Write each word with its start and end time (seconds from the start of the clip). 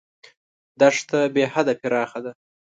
دښته 0.79 1.19
بېحده 1.35 1.73
پراخه 1.81 2.19
ده. 2.25 2.31